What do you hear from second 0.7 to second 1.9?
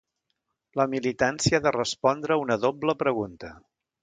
La militància ha de